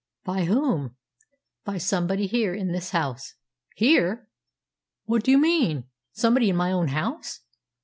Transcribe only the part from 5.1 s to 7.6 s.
do you mean? Somebody in my own house?"